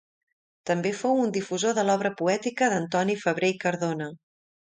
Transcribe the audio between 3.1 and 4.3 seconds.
Febrer i Cardona.